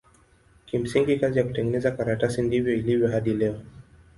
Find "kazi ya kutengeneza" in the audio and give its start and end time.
1.19-1.91